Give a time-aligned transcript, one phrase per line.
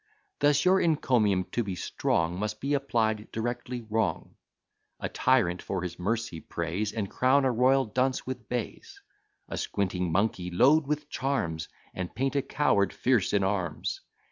[0.39, 4.33] Thus your encomium, to be strong, Must be applied directly wrong.
[4.99, 8.99] A tyrant for his mercy praise, And crown a royal dunce with bays:
[9.47, 14.01] A squinting monkey load with charms, And paint a coward fierce in arms.